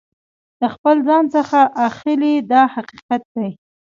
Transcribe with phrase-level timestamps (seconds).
[0.59, 3.49] د خپل ځان څخه اخلي دا حقیقت دی.